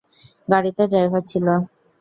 [0.47, 1.47] গাড়ীতে ড্রাইভার ছিল।